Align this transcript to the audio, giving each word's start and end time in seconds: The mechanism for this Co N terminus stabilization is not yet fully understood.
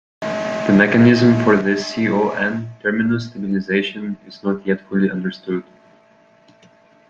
The 0.21 0.73
mechanism 0.75 1.43
for 1.43 1.55
this 1.55 1.93
Co 1.93 2.31
N 2.31 2.71
terminus 2.81 3.27
stabilization 3.29 4.17
is 4.25 4.41
not 4.43 4.65
yet 4.65 4.81
fully 4.89 5.11
understood. 5.11 5.63